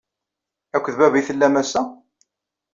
[0.75, 1.81] Akked baba ay tellam ass-a?